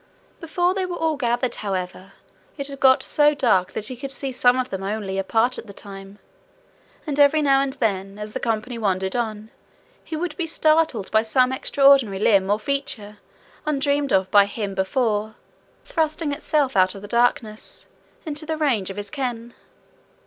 [0.39, 2.13] Before they were all gathered, however,
[2.57, 5.59] it had got so dark that he could see some of them only a part
[5.59, 6.17] at a time,
[7.05, 9.51] and every now and then, as the company wandered on,
[10.03, 13.19] he would be startled by some extraordinary limb or feature,
[13.63, 15.35] undreamed of by him before,
[15.85, 17.87] thrusting itself out of the darkness
[18.25, 19.53] into the range of his ken.